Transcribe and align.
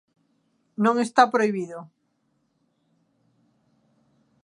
Non 0.83 0.95
está 1.05 1.23
prohibido. 1.33 1.79